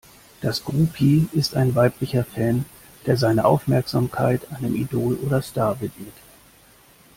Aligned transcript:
Das 0.41 0.65
Groupie 0.65 1.27
ist 1.31 1.53
ein 1.55 1.75
weiblicher 1.75 2.23
Fan, 2.25 2.65
der 3.05 3.17
seine 3.17 3.45
Aufmerksamkeit 3.45 4.51
einem 4.51 4.73
Idol 4.75 5.13
oder 5.23 5.43
Star 5.43 5.79
widmet. 5.79 6.15